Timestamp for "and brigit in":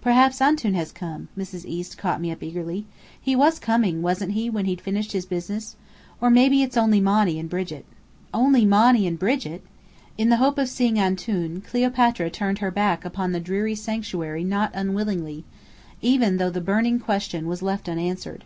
9.08-10.28